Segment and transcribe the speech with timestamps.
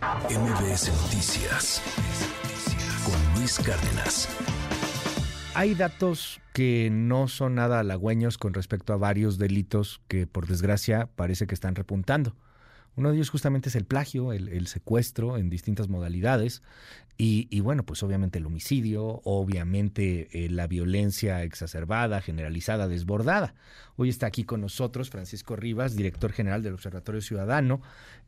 [0.00, 1.82] MBS Noticias
[3.04, 4.28] con Luis Cárdenas.
[5.54, 11.10] Hay datos que no son nada halagüeños con respecto a varios delitos que por desgracia
[11.16, 12.34] parece que están repuntando.
[12.96, 16.62] Uno de ellos justamente es el plagio, el, secuestro en distintas modalidades
[17.16, 23.54] y, bueno, pues obviamente el homicidio, obviamente eh, la violencia exacerbada, generalizada, desbordada.
[23.96, 27.82] Hoy está aquí con nosotros Francisco Rivas, director general del Observatorio Ciudadano,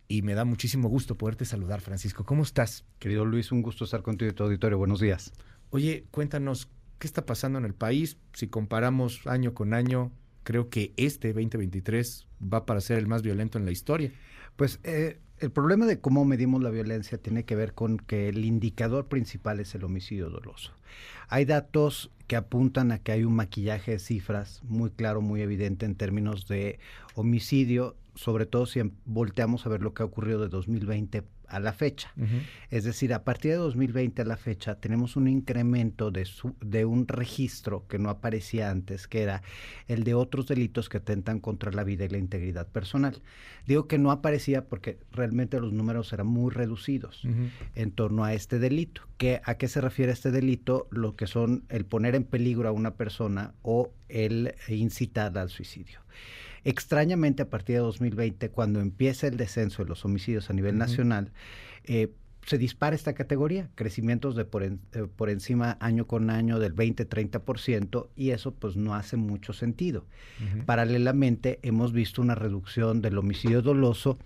[0.08, 2.24] y me da muchísimo gusto poderte saludar, Francisco.
[2.24, 2.84] ¿Cómo estás?
[2.98, 4.78] Querido Luis, un gusto estar contigo y tu auditorio.
[4.78, 5.32] Buenos días.
[5.70, 8.18] Oye, cuéntanos, ¿qué está pasando en el país?
[8.34, 10.12] Si comparamos año con año,
[10.42, 14.12] creo que este 2023 va para ser el más violento en la historia.
[14.56, 18.44] Pues eh, el problema de cómo medimos la violencia tiene que ver con que el
[18.44, 20.72] indicador principal es el homicidio doloso.
[21.28, 25.84] Hay datos que apuntan a que hay un maquillaje de cifras muy claro, muy evidente
[25.84, 26.78] en términos de
[27.16, 31.74] homicidio sobre todo si volteamos a ver lo que ha ocurrido de 2020 a la
[31.74, 32.12] fecha.
[32.70, 36.26] Es decir, a partir de 2020 a la fecha tenemos un incremento de,
[36.60, 39.42] de un registro que no aparecía antes, que era
[39.86, 43.20] el de otros delitos que atentan contra la vida y la integridad personal.
[43.66, 47.22] Digo que no aparecía porque realmente los números eran muy reducidos
[47.74, 49.02] en torno a este delito.
[49.18, 50.88] ¿Qué, ¿A qué se refiere este delito?
[50.90, 56.00] Lo que son el poner en peligro a una persona o el incitar al suicidio.
[56.64, 61.32] Extrañamente, a partir de 2020, cuando empieza el descenso de los homicidios a nivel nacional,
[61.84, 62.12] eh,
[62.46, 64.76] se dispara esta categoría, crecimientos de por, eh,
[65.16, 70.06] por encima año con año del 20-30% y eso pues no hace mucho sentido.
[70.66, 74.18] Paralelamente hemos visto una reducción del homicidio doloso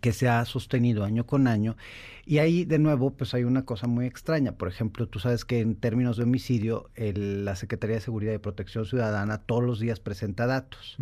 [0.00, 1.76] que se ha sostenido año con año.
[2.24, 4.52] Y ahí, de nuevo, pues hay una cosa muy extraña.
[4.52, 8.84] Por ejemplo, tú sabes que en términos de homicidio, la Secretaría de Seguridad y Protección
[8.84, 10.96] Ciudadana todos los días presenta datos.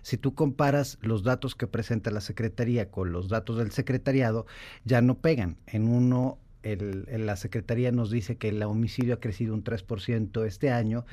[0.00, 4.46] Si tú comparas los datos que presenta la Secretaría con los datos del secretariado,
[4.84, 5.58] ya no pegan.
[5.66, 10.70] En uno el, la Secretaría nos dice que el homicidio ha crecido un 3% este
[10.70, 11.04] año,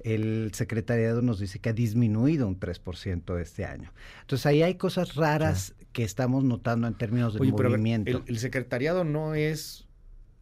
[0.00, 3.92] el secretariado nos dice que ha disminuido un 3% este año.
[4.22, 8.22] Entonces ahí hay cosas raras que estamos notando en términos de movimiento.
[8.26, 9.85] el, secretariado no es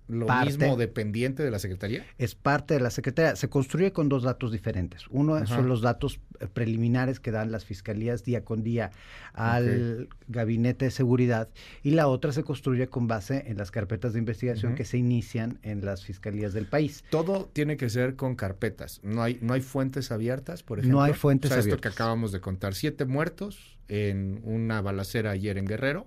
[0.09, 2.04] lo mismo dependiente de la Secretaría?
[2.19, 3.37] Es parte de la Secretaría.
[3.37, 5.06] Se construye con dos datos diferentes.
[5.10, 8.91] Uno son los datos eh, preliminares que dan las fiscalías día con día
[9.32, 11.48] al gabinete de seguridad
[11.82, 15.59] y la otra se construye con base en las carpetas de investigación que se inician
[15.62, 17.04] en las fiscalías del país.
[17.10, 19.00] Todo tiene que ser con carpetas.
[19.03, 20.98] No hay, no hay fuentes abiertas, por ejemplo.
[20.98, 25.31] No hay fuentes o sea, Esto que acabamos de contar, siete muertos en una balacera
[25.31, 26.06] ayer en Guerrero,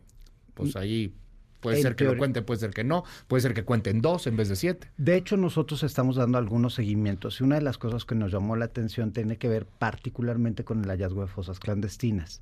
[0.53, 1.13] pues ahí
[1.59, 4.37] Puede ser que lo cuente, puede ser que no, puede ser que cuenten dos en
[4.37, 4.89] vez de siete.
[4.97, 8.55] De hecho, nosotros estamos dando algunos seguimientos y una de las cosas que nos llamó
[8.55, 12.41] la atención tiene que ver particularmente con el hallazgo de fosas clandestinas.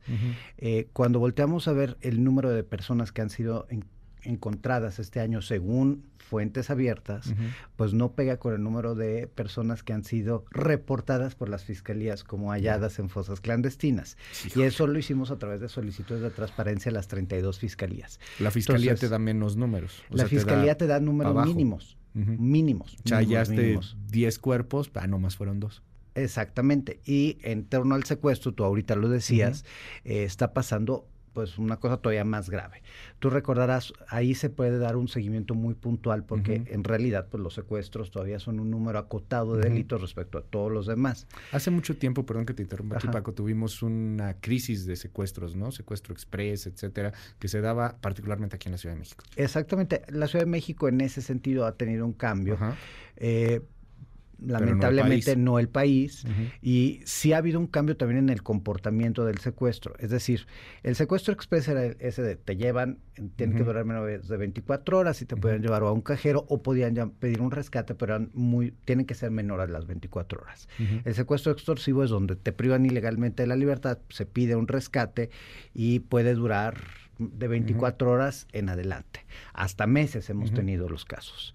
[0.57, 3.67] Eh, cuando volteamos a ver el número de personas que han sido
[4.25, 7.33] encontradas este año según fuentes abiertas,
[7.75, 12.23] pues no pega con el número de personas que han sido reportadas por las fiscalías
[12.23, 14.17] como halladas en fosas clandestinas.
[14.55, 18.19] y eso lo hicimos a través de solicitudes de transparencia a las 32 fiscalías.
[18.39, 20.03] La fiscalía te da menos números.
[20.09, 21.97] la fiscalía te da, números mínimos.
[22.13, 22.97] Mínimos.
[23.03, 25.83] Ya hallaste 10 cuerpos, ah, nomás fueron dos.
[26.15, 27.01] Exactamente.
[27.05, 29.65] Y en torno al secuestro, tú ahorita lo decías,
[30.05, 32.81] eh, está pasando pues una cosa todavía más grave.
[33.19, 37.53] Tú recordarás, ahí se puede dar un seguimiento muy puntual porque en realidad pues los
[37.53, 41.27] secuestros todavía son un número acotado de delitos respecto a todos los demás.
[41.51, 45.71] Hace mucho tiempo, perdón que te interrumpa aquí Paco, tuvimos una crisis de secuestros, ¿no?
[45.71, 49.25] Secuestro express, etcétera, que se daba particularmente aquí en la Ciudad de México.
[49.35, 52.57] Exactamente, la Ciudad de México en ese sentido ha tenido un cambio.
[53.17, 53.61] Eh,
[54.39, 56.25] lamentablemente no el país,
[56.61, 59.95] y sí ha habido un cambio también en el comportamiento del secuestro.
[59.99, 60.47] Es decir,
[60.83, 62.99] el secuestro express era ese de te llevan,
[63.35, 66.61] tiene que durar menos de 24 horas y te pueden llevar a un cajero o
[66.61, 70.67] podían ya pedir un rescate, pero eran muy, tienen que ser menores las 24 horas.
[71.03, 75.29] El secuestro extorsivo es donde te privan ilegalmente de la libertad, se pide un rescate
[75.73, 76.75] y puede durar
[77.17, 79.25] de 24 horas en adelante.
[79.53, 81.53] Hasta meses hemos tenido los casos.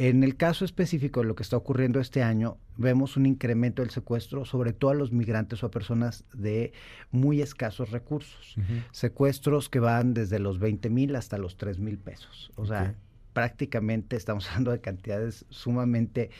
[0.00, 3.90] En el caso específico de lo que está ocurriendo este año, vemos un incremento del
[3.90, 6.72] secuestro, sobre todo a los migrantes o a personas de
[7.10, 8.54] muy escasos recursos.
[8.92, 12.52] Secuestros que van desde los 20 mil hasta los 3 mil pesos.
[12.54, 12.94] O sea,
[13.32, 16.30] prácticamente estamos hablando de cantidades sumamente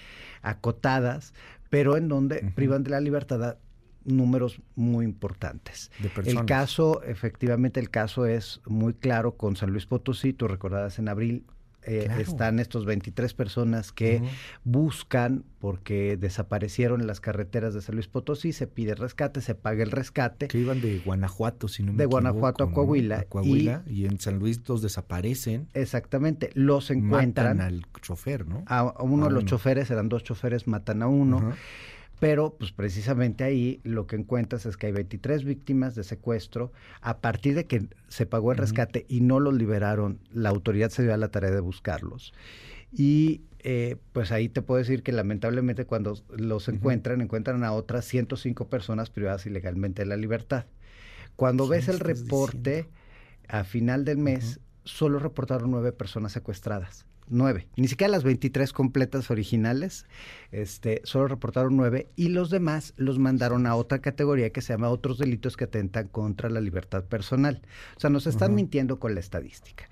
[0.43, 1.35] acotadas,
[1.69, 3.57] pero en donde privan de la libertad
[4.05, 5.91] números muy importantes.
[6.25, 11.09] el caso, efectivamente, el caso es muy claro con San Luis Potosí, tú recordarás en
[11.09, 11.45] abril
[11.89, 12.21] eh, Claro.
[12.21, 14.23] están estos 23 personas que
[14.65, 19.83] buscan porque desaparecieron en las carreteras de San Luis Potosí, se pide rescate, se paga
[19.83, 20.47] el rescate.
[20.49, 22.73] Que iban de Guanajuato, si no me De Guanajuato a.
[22.73, 24.05] Coahuila, A Coahuila, y...
[24.07, 27.57] en San Luis los desaparecen, Exactamente, los encuentran.
[27.57, 28.63] matan al chofer, ¿no?
[28.67, 29.51] A, uno A de los uno.
[29.51, 31.53] choferes, eran dos choferes, matan a uno.
[32.21, 36.73] Pero, pues precisamente ahí lo que encuentras es que hay 23 víctimas de secuestro.
[37.01, 41.03] A partir de que se pagó el rescate y no los liberaron, la autoridad se
[41.05, 42.33] dio a la tarea de buscarlos.
[42.93, 48.05] Y eh, pues ahí te puedo decir que lamentablemente cuando los encuentran, encuentran a otras
[48.05, 50.67] 105 personas privadas ilegalmente de la libertad.
[51.37, 52.91] Cuando ¿Qué ves el reporte, diciendo?
[53.49, 57.07] a final del mes, solo reportaron nueve personas secuestradas.
[57.31, 57.69] Nueve.
[57.77, 60.07] Ni siquiera las 23 completas originales,
[60.51, 64.91] este, solo reportaron nueve y los demás los mandaron a otra categoría que se llama
[64.91, 67.63] otros delitos que atentan contra la libertad personal.
[67.97, 69.89] O sea, nos están mintiendo con la estadística.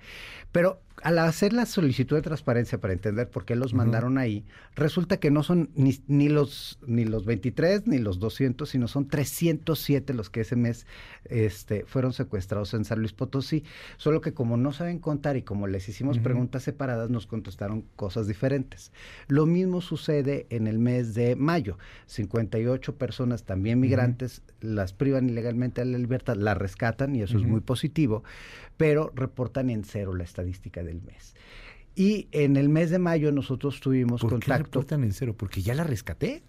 [0.51, 4.45] Pero al hacer la solicitud de transparencia para entender por qué los mandaron ahí,
[4.75, 9.07] resulta que no son ni, ni los ni los 23 ni los 200, sino son
[9.07, 10.87] 307 los que ese mes
[11.25, 13.63] este, fueron secuestrados en San Luis Potosí.
[13.97, 18.27] Solo que como no saben contar y como les hicimos preguntas separadas, nos contestaron cosas
[18.27, 18.91] diferentes.
[19.27, 21.77] Lo mismo sucede en el mes de mayo.
[22.07, 27.43] 58 personas también migrantes las privan ilegalmente de la libertad, las rescatan y eso es
[27.43, 28.23] muy positivo,
[28.77, 31.35] pero reportan en cero la estadística del mes.
[31.95, 34.79] Y en el mes de mayo nosotros tuvimos ¿Por qué contacto.
[34.79, 35.35] reportan en cero?
[35.37, 36.43] ¿Porque ya la rescaté?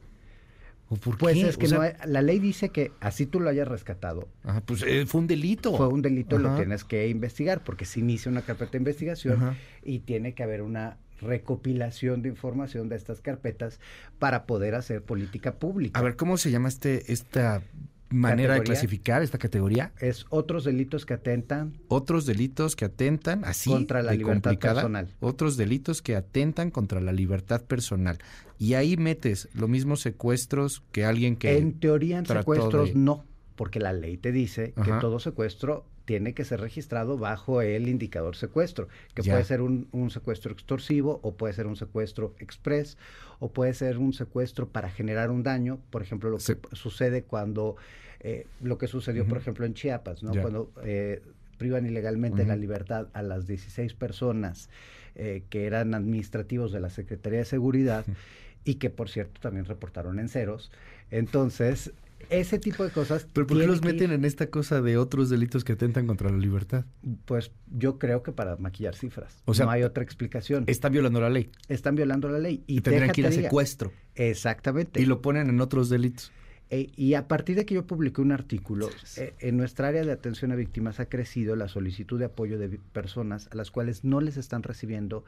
[0.91, 1.49] ¿O por Pues qué?
[1.49, 4.29] es que O sea, no hay- la ley dice que así tú lo hayas rescatado,
[4.43, 5.77] ajá, pues eh, fue un delito.
[5.77, 9.57] fue un delito lo tienes que investigar, porque se inicia una carpeta de investigación Ajá.
[9.83, 13.81] y tiene que haber una recopilación de información de estas carpetas
[14.19, 15.99] para poder hacer política pública.
[15.99, 17.63] A ver, ¿cómo se llama este esta
[18.11, 19.93] manera de clasificar esta categoría?
[20.01, 25.15] Es otros delitos que atentan Otros delitos que atentan así Contra la de libertad personal.
[25.21, 28.19] Otros delitos que atentan contra la libertad personal.
[28.59, 33.25] Y ahí metes los mismos secuestros que alguien que En teoría en secuestros de- no,
[33.57, 38.35] porque la ley te dice que todo secuestro tiene que ser registrado bajo el indicador
[38.35, 39.35] secuestro, que Ya.
[39.35, 42.97] puede ser un, un secuestro extorsivo o puede ser un secuestro express
[43.41, 47.77] o puede ser un secuestro para generar un daño, por ejemplo, lo que sucede cuando,
[48.21, 50.33] eh, lo que sucedió, por ejemplo, en Chiapas, ¿no?
[50.33, 50.41] Ya.
[50.41, 51.21] Cuando eh,
[51.59, 54.71] privan ilegalmente la libertad a las 16 personas
[55.15, 58.07] eh, que eran administrativos de la Secretaría de Seguridad
[58.65, 60.71] y que por cierto también reportaron en ceros.
[61.11, 61.93] Entonces,
[62.31, 63.27] ese tipo de cosas...
[63.33, 66.31] ¿Pero por qué los ir- meten en esta cosa de otros delitos que atentan contra
[66.31, 66.85] la libertad?
[67.25, 69.43] Pues yo creo que para maquillar cifras.
[69.45, 70.65] O sea, no hay otra explicación.
[70.67, 71.51] Están violando la ley.
[71.69, 72.63] Están violando la ley.
[72.67, 73.93] Y Y tendrían que ir a secuestro.
[74.15, 75.01] Exactamente.
[75.01, 76.33] Y lo ponen en otros delitos.
[76.71, 80.13] E- y a partir de que yo publiqué un artículo, eh, en nuestra área de
[80.13, 84.21] atención a víctimas ha crecido la solicitud de apoyo de personas a las cuales no
[84.21, 85.25] les están recibiendo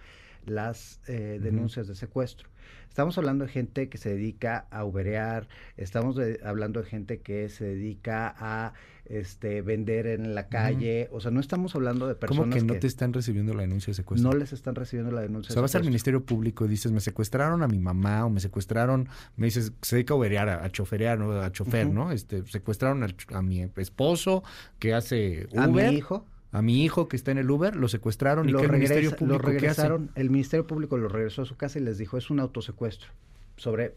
[0.46, 2.48] las eh, denuncias de secuestro.
[2.88, 5.46] Estamos hablando de gente que se dedica a uberear,
[5.76, 8.72] estamos de- hablando de gente que se dedica a
[9.04, 12.74] este, vender en la calle, o sea, no estamos hablando de ¿Cómo personas que no
[12.78, 14.30] te están recibiendo la denuncia de secuestro?
[14.30, 15.50] no les están recibiendo la denuncia.
[15.50, 15.88] O sea, de vas al secuestro.
[15.90, 19.96] Ministerio Público y dices, me secuestraron a mi mamá o me secuestraron, me dices, se
[19.96, 21.32] dedica a uberear, a, a choferear, ¿no?
[21.40, 21.88] A chofer.
[21.88, 22.10] ¿no?
[22.12, 24.42] Este, secuestraron ch- a, mi esposo
[24.80, 27.88] que hace A mi Uber, hijo a mi hijo que está en el Uber, lo
[27.88, 29.60] secuestraron y lo, que el Ministerio lo Público ¿qué hace?
[29.60, 33.10] regresaron, el Ministerio Público lo regresó a su casa y les dijo, es un autosecuestro,
[33.56, 33.96] sobre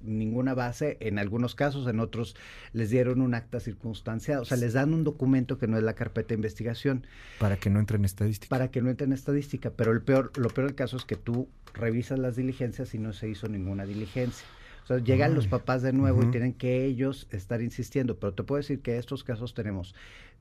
[0.00, 2.34] ninguna base, en algunos casos, en otros
[2.72, 5.94] les dieron un acta circunstanciada, o sea, les dan un documento que no es la
[5.94, 7.06] carpeta de investigación
[7.38, 8.48] Para que no entre en estadística.
[8.50, 11.16] para que no entre en estadística, pero el peor, lo peor del caso es que
[11.16, 14.46] tú revisas las diligencias y no se hizo ninguna diligencia.
[14.82, 18.34] O sea, llegan Ay, los papás de nuevo y tienen que ellos estar insistiendo, pero
[18.34, 19.94] te puedo decir que estos casos tenemos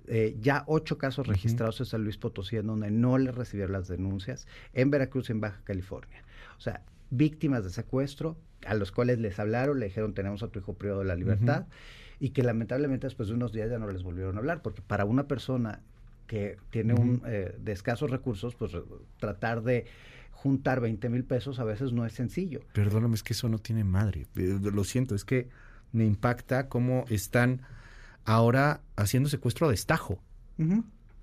[0.07, 3.88] eh, ya ocho casos registrados en San Luis Potosí en donde no le recibieron las
[3.88, 6.24] denuncias, en Veracruz y en Baja California.
[6.57, 6.81] O sea,
[7.12, 11.01] víctimas de secuestro a los cuales les hablaron, le dijeron tenemos a tu hijo privado
[11.01, 11.65] de la libertad
[12.19, 15.05] y que lamentablemente después de unos días ya no les volvieron a hablar, porque para
[15.05, 15.81] una persona
[16.27, 18.71] que tiene un eh, de escasos recursos, pues
[19.19, 19.86] tratar de
[20.41, 22.62] juntar 20 mil pesos a veces no es sencillo.
[22.74, 24.25] Perdóname, es que eso no tiene madre.
[24.36, 25.50] Eh, Lo siento, es que
[25.91, 27.62] me impacta cómo están
[28.25, 30.19] ahora haciendo secuestro a destajo.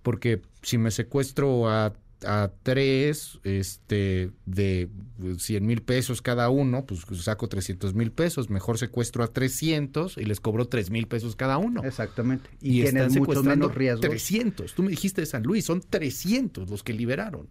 [0.03, 1.95] Porque si me secuestro a,
[2.25, 4.89] a tres este, de
[5.37, 8.51] 100 mil pesos cada uno, pues saco 300 mil pesos.
[8.51, 11.83] Mejor secuestro a 300 y les cobro 3 mil pesos cada uno.
[11.85, 12.51] Exactamente.
[12.61, 14.01] Y, Y, están tienes muchos secuestrando menos riesgos.
[14.01, 14.75] 300.
[14.75, 17.49] Tú me dijiste de San Luis, son 300 los que liberaron.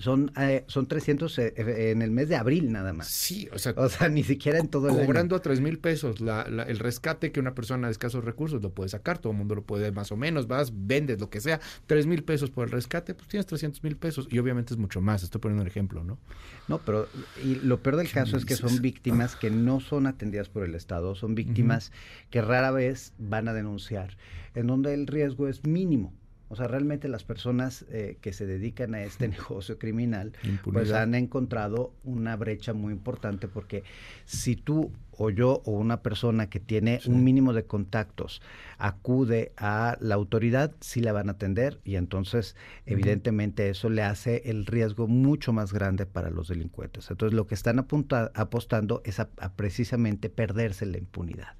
[0.00, 3.06] Son, eh, son 300 eh, eh, en el mes de abril nada más.
[3.08, 5.04] Sí, o sea, O sea, ni siquiera en todo el año.
[5.06, 8.60] cobrando a tres mil pesos la- la- el rescate que una persona de escasos recursos
[8.62, 11.40] lo puede sacar, todo el mundo lo puede más o menos, vas, vendes lo que
[11.40, 14.78] sea, tres mil pesos por el rescate, pues tienes 300 mil pesos y obviamente es
[14.78, 16.18] mucho más, estoy poniendo un ejemplo, ¿no?
[16.66, 17.06] No, pero
[17.44, 20.64] y lo peor del ¿Qué caso es que son víctimas que no son atendidas por
[20.64, 21.92] el Estado, son víctimas
[22.30, 24.16] que rara vez van a denunciar,
[24.54, 26.14] en donde el riesgo es mínimo.
[26.52, 30.32] O sea, realmente las personas eh, que se dedican a este negocio criminal,
[30.72, 33.84] pues han encontrado una brecha muy importante porque
[34.24, 37.10] si tú o yo o una persona que tiene Sí.
[37.10, 38.42] un mínimo de contactos
[38.78, 44.42] acude a la autoridad, sí la van a atender y entonces evidentemente eso le hace
[44.46, 47.10] el riesgo mucho más grande para los delincuentes.
[47.10, 51.54] Entonces lo que están apunta- apostando es a, a precisamente perderse la impunidad.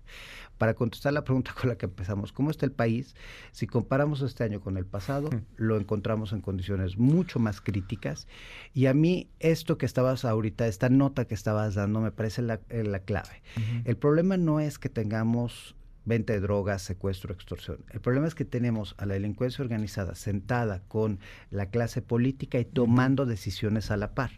[0.61, 3.14] Para contestar la pregunta con la que empezamos, ¿cómo está el país?
[3.50, 5.40] Si comparamos este año con el pasado, Mm.
[5.57, 8.29] lo encontramos en condiciones mucho más críticas.
[8.75, 12.61] Y a mí esto que estabas ahorita, esta nota que estabas dando, me parece la,
[12.69, 13.43] eh, la clave.
[13.87, 17.79] El problema no es que tengamos venta de drogas, secuestro, extorsión.
[17.90, 22.67] El problema es que tenemos a la delincuencia organizada sentada con la clase política y
[22.67, 24.33] tomando decisiones a la par.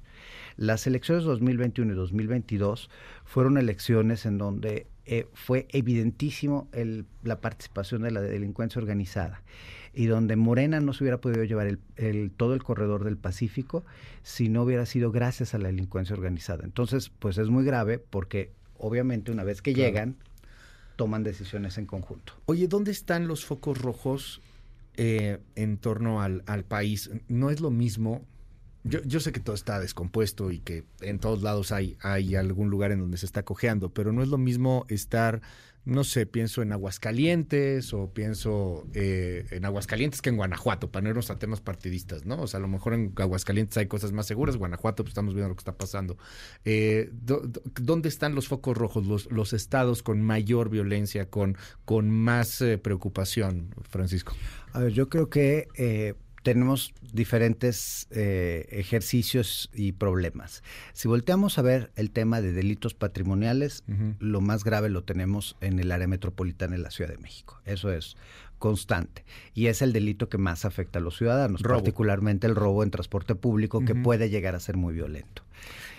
[0.57, 2.91] Las elecciones 2021 y 2022
[3.25, 9.42] fueron elecciones en donde eh, fue evidentísimo el- la participación de la delincuencia organizada
[9.94, 13.85] y donde Morena no se hubiera podido llevar el- el- todo el corredor del Pacífico
[14.23, 16.64] si no hubiera sido gracias a la delincuencia organizada.
[16.64, 19.88] Entonces, pues es muy grave porque obviamente una vez que Claro.
[19.90, 20.16] llegan,
[20.97, 22.35] toman decisiones en conjunto.
[22.47, 24.40] Oye, ¿dónde están los focos rojos
[24.99, 27.11] eh, en torno al, al país?
[27.28, 28.23] No es lo mismo.
[28.85, 32.69] Yo, yo sé que todo está descompuesto y que en todos lados hay, hay algún
[32.69, 35.41] lugar en donde se está cojeando, pero no es lo mismo estar,
[35.85, 41.11] no sé, pienso en Aguascalientes o pienso eh, en Aguascalientes que en Guanajuato, para no
[41.11, 42.43] irnos a temas partidistas, ¿no?
[42.43, 45.51] O sea, a lo mejor en Aguascalientes hay cosas más seguras, Guanajuato, pues estamos viendo
[45.51, 46.19] lo que está pasando.
[46.65, 47.12] Eh,
[47.81, 52.79] ¿Dónde están los focos rojos, los, los estados con mayor violencia, con, con más eh,
[52.79, 54.35] preocupación, Francisco?
[54.73, 55.69] A ver, yo creo que
[56.42, 60.62] tenemos diferentes eh, ejercicios y problemas.
[60.92, 63.84] Si volteamos a ver el tema de delitos patrimoniales,
[64.18, 67.61] lo más grave lo tenemos en el área metropolitana de la Ciudad de México.
[67.64, 68.16] Eso es
[68.62, 69.25] constante.
[69.54, 71.78] Y es el delito que más afecta a los ciudadanos, Robo.
[71.78, 75.42] particularmente el robo en transporte público, que puede llegar a ser muy violento.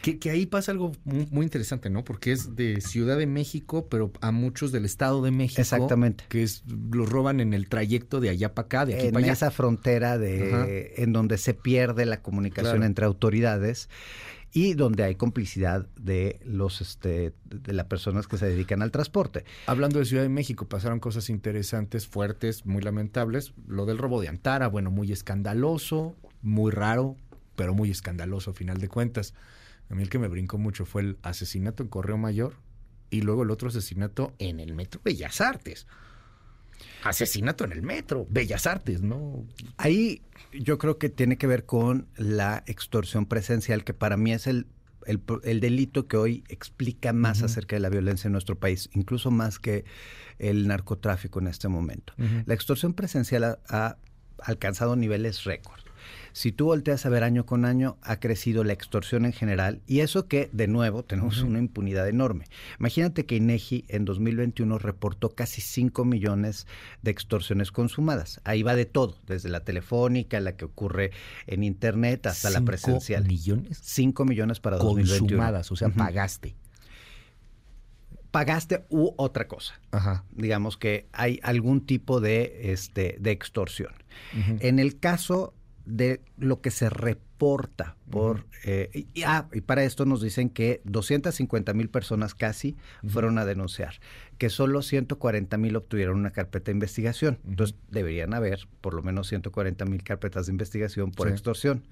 [0.01, 2.05] Que, que ahí pasa algo muy, muy interesante, ¿no?
[2.05, 5.60] Porque es de Ciudad de México, pero a muchos del Estado de México.
[5.62, 6.24] Exactamente.
[6.29, 9.25] Que es, los roban en el trayecto de allá para acá, de aquí en para
[9.25, 9.34] allá.
[9.34, 12.86] esa frontera de en donde se pierde la comunicación Claro.
[12.86, 13.89] entre autoridades
[14.53, 19.45] y donde hay complicidad de los este de las personas que se dedican al transporte.
[19.65, 23.53] Hablando de Ciudad de México, pasaron cosas interesantes, fuertes, muy lamentables.
[23.67, 27.17] Lo del robo de Antara, bueno, muy escandaloso, muy raro,
[27.55, 29.33] pero muy escandaloso a final de cuentas.
[29.89, 32.53] A mí el que me brincó mucho fue el asesinato en Correo Mayor
[33.10, 35.88] y luego el otro asesinato en el Metro Bellas Artes.
[37.04, 39.46] Asesinato en el Metro, Bellas Artes, ¿no?
[39.78, 40.22] Ahí
[40.54, 44.68] yo creo que tiene que ver con la extorsión presencial, que para mí es el,
[45.06, 49.32] el, el delito que hoy explica más acerca de la violencia en nuestro país, incluso
[49.32, 49.86] más que
[50.40, 52.13] el narcotráfico en este momento.
[52.46, 53.98] La extorsión presencial ha, ha
[54.40, 55.83] alcanzado niveles récord.
[56.34, 60.00] Si tú volteas a ver año con año, ha crecido la extorsión en general y
[60.00, 62.46] eso que, de nuevo, tenemos una impunidad enorme.
[62.80, 66.66] Imagínate que INEGI en 2021 reportó casi 5 millones
[67.04, 68.42] de extorsiones consumadas.
[68.46, 71.12] Ahí va de todo, desde la telefónica, la que ocurre
[71.46, 73.25] en Internet, hasta la Cinco presencial.
[73.25, 75.20] millones 5 millones para 2021.
[75.20, 76.56] consumadas, o sea, pagaste.
[78.32, 79.80] Pagaste u otra cosa.
[79.92, 80.25] Ajá.
[80.32, 83.94] Digamos que hay algún tipo de, este, de extorsión.
[84.60, 85.54] En el caso
[85.86, 88.46] de lo que se reporta por...
[88.63, 92.75] Eh, y, ah, y para esto nos dicen que 250 mil personas casi
[93.08, 93.96] fueron a denunciar,
[94.38, 97.40] que solo 140 mil obtuvieron una carpeta de investigación.
[97.46, 101.34] Entonces deberían haber por lo menos 140 mil carpetas de investigación por Sí.
[101.34, 101.84] extorsión.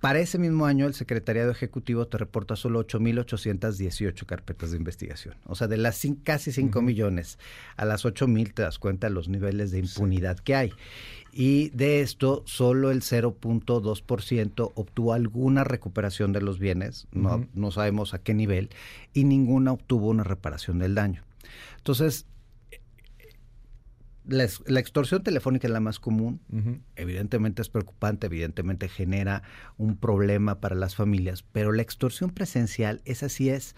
[0.00, 5.36] Para ese mismo año, el Secretariado Ejecutivo te reporta solo 8.818 carpetas de investigación.
[5.46, 6.86] O sea, de las casi 5 Ujú.
[6.86, 7.38] millones
[7.76, 10.72] a las 8.000 te das cuenta de los niveles de impunidad que hay.
[11.34, 18.12] Y de esto, solo el 0.2% obtuvo alguna recuperación de los bienes, no, no sabemos
[18.12, 18.68] a qué nivel,
[19.14, 21.24] y ninguna obtuvo una reparación del daño.
[21.78, 22.26] Entonces,
[24.24, 26.40] la, ex- la extorsión telefónica es la más común,
[26.96, 29.42] evidentemente es preocupante, evidentemente genera
[29.78, 33.74] un problema para las familias, pero la extorsión presencial, esa sí es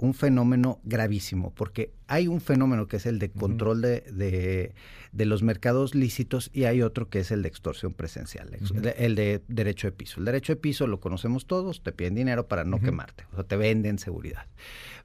[0.00, 4.72] un fenómeno gravísimo, porque hay un fenómeno que es el de control de,
[5.12, 8.50] de, los mercados lícitos y hay otro que es el de extorsión presencial,
[8.96, 10.18] el de derecho de piso.
[10.18, 13.44] El derecho de piso lo conocemos todos, te piden dinero para no quemarte, o sea,
[13.44, 14.46] te venden seguridad.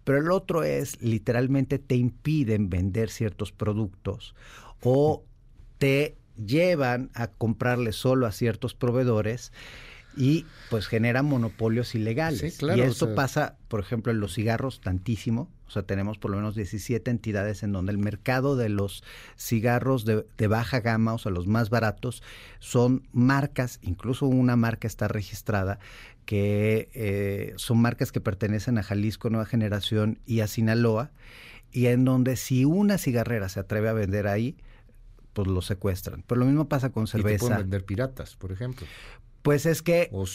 [0.06, 4.34] Pero el otro es, literalmente te impiden vender ciertos productos
[4.82, 5.26] o
[5.78, 9.52] te llevan a comprarle solo a ciertos proveedores
[10.18, 12.62] y pues genera monopolios ilegales.
[12.62, 15.50] y esto pasa, por ejemplo, en los cigarros tantísimo.
[15.68, 19.04] O sea, tenemos por lo menos 17 entidades en donde el mercado de los
[19.36, 22.22] cigarros de, baja gama, o sea, los más baratos,
[22.60, 25.80] son marcas, incluso una marca está registrada,
[26.26, 31.12] que eh, son marcas que pertenecen a Jalisco Nueva Generación y a Sinaloa,
[31.72, 34.56] y en donde si una cigarrera se atreve a vender ahí,
[35.34, 36.24] pues lo secuestran.
[36.26, 37.36] Pero lo mismo pasa con cerveza.
[37.36, 38.88] Y pueden vender piratas, por ejemplo.
[39.46, 40.26] Pues es que, o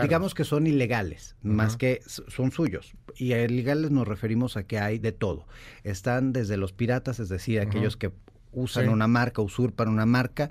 [0.00, 2.94] digamos que son ilegales, más que son suyos.
[3.14, 5.46] Y a ilegales nos referimos a que hay de todo.
[5.82, 8.10] Están desde los piratas, es decir, aquellos que
[8.52, 10.48] usan una marca, usurpan una marca,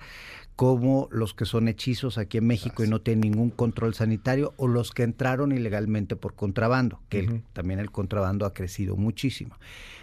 [0.56, 4.68] como los que son hechizos aquí en México y no tienen ningún control sanitario, o
[4.68, 9.56] los que entraron ilegalmente por contrabando, que también el contrabando ha crecido muchísimo.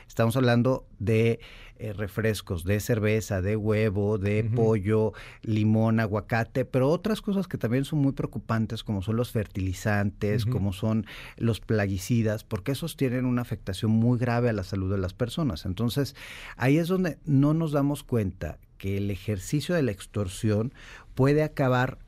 [0.08, 1.38] Estamos hablando de
[1.78, 7.84] eh, refrescos, de cerveza, de huevo, de pollo, limón, aguacate, pero otras cosas que también
[7.84, 13.42] son muy preocupantes, como son los fertilizantes, como son los plaguicidas, porque esos tienen una
[13.42, 15.64] afectación muy grave a la salud de las personas.
[15.64, 16.16] Entonces,
[16.56, 20.72] ahí es donde no nos damos cuenta que el ejercicio de la extorsión
[21.14, 21.98] puede acabar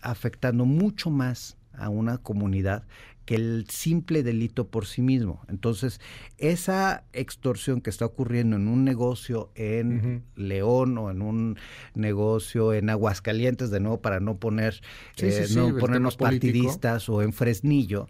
[0.00, 2.86] afectando mucho más a una comunidad
[3.24, 5.42] que el simple delito por sí mismo.
[5.48, 6.00] Entonces,
[6.38, 11.58] esa extorsión que está ocurriendo en un negocio en León o en un
[11.94, 14.80] negocio en Aguascalientes, de nuevo para no poner
[15.16, 18.08] eh, no ponernos partidistas o en Fresnillo,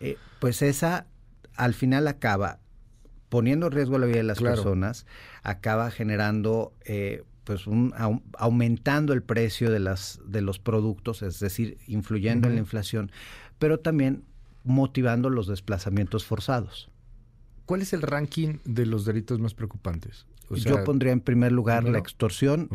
[0.00, 1.06] eh, pues esa
[1.54, 2.58] al final acaba
[3.28, 5.06] poniendo en riesgo la vida de las personas,
[5.42, 7.94] acaba generando eh, pues un,
[8.36, 13.10] aumentando el precio de las de los productos, es decir, influyendo en la inflación,
[13.58, 14.24] pero también
[14.64, 16.90] motivando los desplazamientos forzados.
[17.64, 20.26] ¿Cuál es el ranking de los delitos más preocupantes?
[20.50, 22.68] Yo pondría en primer lugar la extorsión,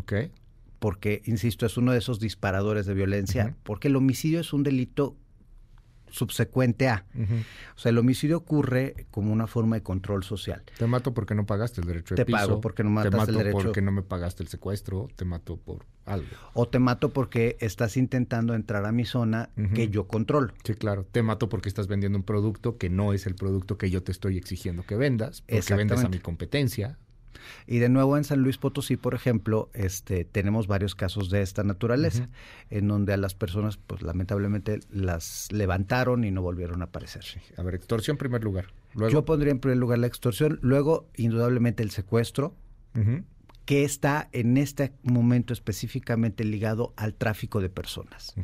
[0.79, 5.15] porque, insisto, es uno de esos disparadores de violencia, porque el homicidio es un delito
[6.13, 7.05] subsecuente a.
[7.75, 10.63] O sea, el homicidio ocurre como una forma de control social.
[10.77, 12.37] Te mato porque no pagaste el derecho de te piso.
[12.37, 13.57] Te pago porque no matas el derecho.
[13.57, 15.09] porque no me pagaste el secuestro.
[15.15, 16.27] Te mato por algo.
[16.53, 20.53] O te mato porque estás intentando entrar a mi zona que yo controlo.
[20.63, 21.05] Sí, claro.
[21.11, 24.11] Te mato porque estás vendiendo un producto que no es el producto que yo te
[24.11, 25.41] estoy exigiendo que vendas.
[25.41, 26.99] Porque vendes a mi competencia.
[27.67, 31.63] Y de nuevo en San Luis Potosí, por ejemplo, este, tenemos varios casos de esta
[31.63, 32.29] naturaleza,
[32.69, 37.23] en donde a las personas, pues lamentablemente, las levantaron y no volvieron a aparecer.
[37.57, 38.67] A ver, extorsión en primer lugar.
[39.09, 42.55] Yo pondría en primer lugar la extorsión, luego indudablemente el secuestro,
[43.65, 48.35] que está en este momento específicamente ligado al tráfico de personas.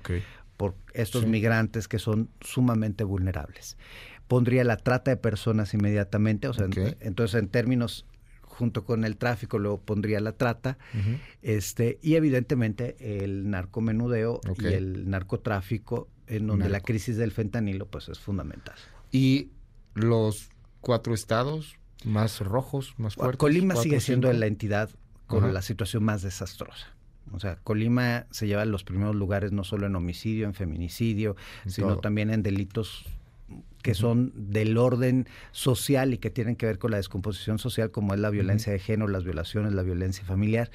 [0.58, 3.78] Por estos migrantes que son sumamente vulnerables
[4.30, 6.68] pondría la trata de personas inmediatamente, o sea,
[7.02, 8.06] entonces en términos
[8.60, 10.78] junto con el tráfico, luego pondría la trata,
[11.41, 18.10] este, y evidentemente el narcomenudeo y el narcotráfico, en donde la crisis del fentanilo pues
[18.10, 18.76] es fundamental.
[19.12, 19.52] Y
[19.93, 20.50] los
[20.82, 23.38] cuatro estados más rojos, más fuertes.
[23.38, 24.89] Colima sigue siendo la entidad
[25.26, 26.88] con la situación más desastrosa.
[27.32, 32.00] O sea, Colima se lleva los primeros lugares no solo en homicidio, en feminicidio, sino
[32.00, 33.06] también en delitos
[33.82, 38.13] que son del orden social y que tienen que ver con la descomposición social, como
[38.13, 40.70] es la violencia de género, las violaciones, la violencia familiar.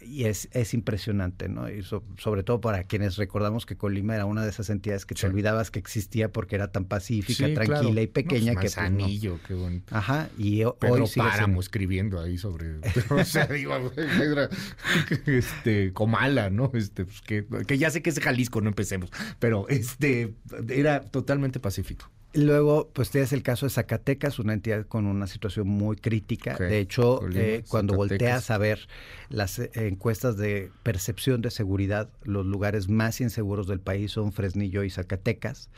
[0.00, 1.68] Y es, es impresionante, ¿no?
[1.68, 5.26] Y sobre todo para quienes recordamos que Colima era una de esas entidades que te
[5.26, 8.60] olvidabas que existía porque era tan pacífica, tranquila y pequeña que...
[8.60, 9.94] Pues, anillo, qué bonito.
[9.94, 12.76] Ajá, y Pedro hoy Páramo escribiendo ahí sobre...
[13.10, 13.74] o sea, digo,
[15.26, 16.70] este, Comala, ¿no?
[16.74, 20.34] Este, pues, que, que ya sé que es Jalisco, no empecemos, pero este,
[20.68, 22.10] era totalmente pacífico.
[22.34, 26.56] Luego, pues tienes el caso de Zacatecas, una entidad con una situación muy crítica.
[26.56, 28.86] De hecho, eh, cuando volteas a ver
[29.30, 34.82] las eh, encuestas de percepción de seguridad, los lugares más inseguros del país son Fresnillo
[34.84, 35.70] y Zacatecas.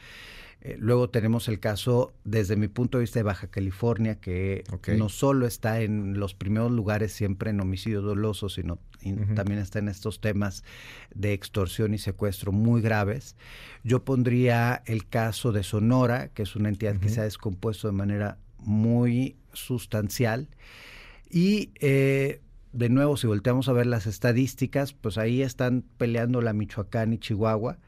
[0.63, 4.65] Eh, luego tenemos el caso, desde mi punto de vista, de Baja California, que
[4.99, 8.79] no solo está en los primeros lugares siempre en homicidio doloso, sino
[9.35, 10.65] también está en estos temas
[11.15, 13.37] de extorsión y secuestro muy graves.
[13.85, 17.93] Yo pondría el caso de Sonora, que es una entidad que se ha descompuesto de
[17.93, 20.49] manera muy sustancial.
[21.31, 22.41] Y eh,
[22.73, 27.19] de nuevo, si volteamos a ver las estadísticas, pues ahí están peleando la Michoacán y
[27.19, 27.79] Chihuahua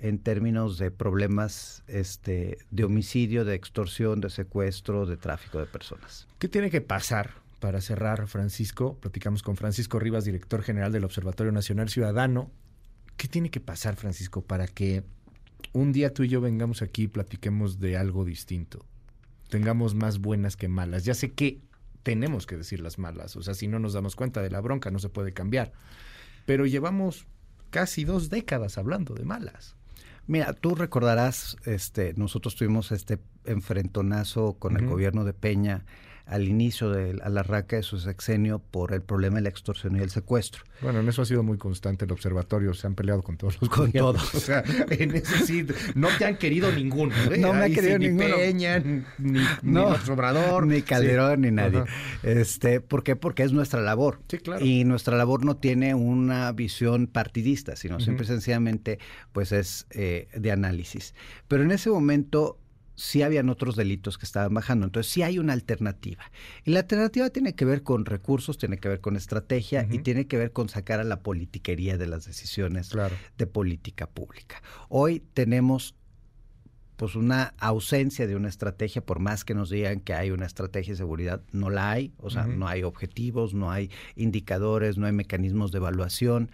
[0.00, 6.26] en términos de problemas este, de homicidio, de extorsión, de secuestro, de tráfico de personas.
[6.38, 8.98] ¿Qué tiene que pasar para cerrar, Francisco?
[9.00, 12.50] Platicamos con Francisco Rivas, director general del Observatorio Nacional Ciudadano.
[13.16, 15.04] ¿Qué tiene que pasar, Francisco, para que
[15.72, 18.84] un día tú y yo vengamos aquí y platiquemos de algo distinto?
[19.48, 21.04] Tengamos más buenas que malas.
[21.04, 21.60] Ya sé que
[22.02, 23.36] tenemos que decir las malas.
[23.36, 25.72] O sea, si no nos damos cuenta de la bronca, no se puede cambiar.
[26.44, 27.26] Pero llevamos
[27.70, 29.76] casi dos décadas hablando de malas.
[30.28, 35.84] Mira, tú recordarás, este, nosotros tuvimos este enfrentonazo con el gobierno de Peña
[36.26, 40.00] al inicio de la raca de su sexenio por el problema de la extorsión y
[40.00, 40.64] el secuestro.
[40.82, 43.70] Bueno, en eso ha sido muy constante el observatorio, se han peleado con todos los
[43.70, 44.34] Con todos.
[44.34, 47.14] O sea, en eso sí, no te han querido ninguno.
[47.30, 47.38] ¿eh?
[47.38, 48.36] No me ha querido ni ninguno.
[48.36, 49.04] Peña, ni,
[49.62, 49.78] ni
[50.10, 50.66] Obrador.
[50.66, 51.84] Ni Calderón, ni nadie.
[52.22, 53.14] Este, ¿Por qué?
[53.14, 54.20] Porque es nuestra labor.
[54.28, 54.64] Sí, claro.
[54.64, 58.98] Y nuestra labor no tiene una visión partidista, sino siempre sencillamente
[59.32, 61.14] pues es eh, de análisis.
[61.48, 62.58] Pero en ese momento
[62.96, 64.86] sí habían otros delitos que estaban bajando.
[64.86, 66.24] Entonces sí hay una alternativa.
[66.64, 70.26] Y la alternativa tiene que ver con recursos, tiene que ver con estrategia y tiene
[70.26, 72.90] que ver con sacar a la politiquería de las decisiones
[73.38, 74.62] de política pública.
[74.88, 75.94] Hoy tenemos
[76.96, 80.94] pues una ausencia de una estrategia, por más que nos digan que hay una estrategia
[80.94, 85.12] de seguridad, no la hay, o sea, no hay objetivos, no hay indicadores, no hay
[85.12, 86.50] mecanismos de evaluación,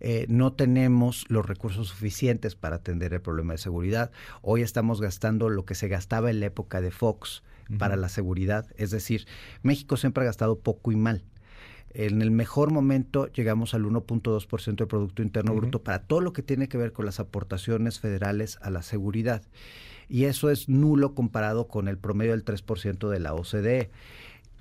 [0.00, 4.10] eh, no tenemos los recursos suficientes para atender el problema de seguridad.
[4.42, 7.42] Hoy estamos gastando lo que se gastaba en la época de Fox
[7.78, 9.26] para la seguridad, es decir,
[9.62, 11.22] México siempre ha gastado poco y mal.
[11.94, 16.42] En el mejor momento llegamos al 1.2% del Producto Interno Bruto para todo lo que
[16.42, 19.42] tiene que ver con las aportaciones federales a la seguridad.
[20.08, 23.90] Y eso es nulo comparado con el promedio del 3% de la OCDE.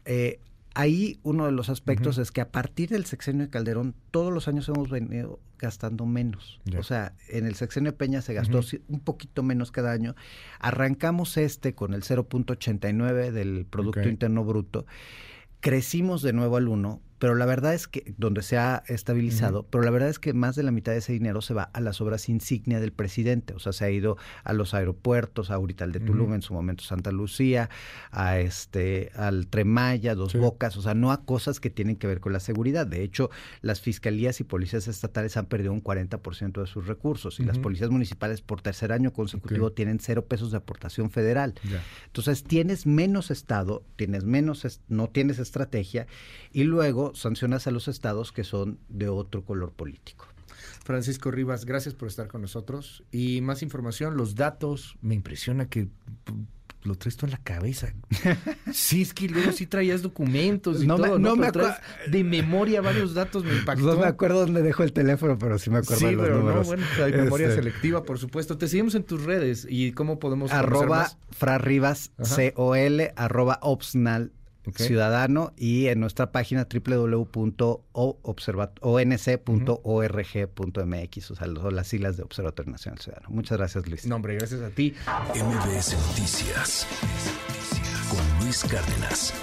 [0.05, 0.39] Eh,
[0.75, 4.47] ahí uno de los aspectos es que a partir del sexenio de Calderón, todos los
[4.47, 6.59] años hemos venido gastando menos.
[6.77, 10.15] O sea, en el sexenio de Peña se gastó un poquito menos cada año.
[10.59, 14.85] Arrancamos este con el 0.89 del Producto Interno Bruto.
[15.61, 19.85] Crecimos de nuevo al 1, pero la verdad es que, donde se ha estabilizado, pero
[19.85, 22.01] la verdad es que más de la mitad de ese dinero se va a las
[22.01, 26.01] obras insignia del presidente, o sea, se ha ido a los aeropuertos, ahorita al de
[26.01, 27.69] Tulum, en su momento Santa Lucía,
[28.11, 32.19] a este, al Tremaya, Dos Bocas, o sea, no a cosas que tienen que ver
[32.19, 32.85] con la seguridad.
[32.85, 33.29] De hecho,
[33.61, 37.89] las fiscalías y policías estatales han perdido un 40% de sus recursos y las policías
[37.89, 41.53] municipales por tercer año consecutivo tienen cero pesos de aportación federal.
[42.07, 46.05] Entonces, tienes menos Estado, tienes menos, no tienes estrategia
[46.51, 50.27] y luego sancionas a los estados que son de otro color político.
[50.83, 53.03] Francisco Rivas, gracias por estar con nosotros.
[53.11, 55.87] Y más información, los datos, me impresiona que
[56.83, 57.93] lo traes tú en la cabeza.
[58.73, 61.75] sí, es que luego sí traías documentos y no todo, me, no, me traes
[62.07, 63.85] de memoria varios datos, me impactó.
[63.85, 66.61] No me acuerdo dónde dejo el teléfono, pero sí me acuerdo de los pero números.
[66.61, 68.57] No, bueno, hay memoria este selectiva, por supuesto.
[68.57, 74.31] Te seguimos en tus redes y cómo podemos Arroba frarribas, C-O-L, arroba opsnal
[74.75, 77.71] ciudadano y en nuestra página www.onc.org.mx,
[81.31, 83.29] o sea, las siglas de Observatorio Nacional Ciudadano.
[83.29, 84.05] Muchas gracias, Luis.
[84.05, 84.93] No, hombre, gracias a ti.
[85.35, 86.87] MBS Noticias
[88.09, 89.33] con Luis Cárdenas.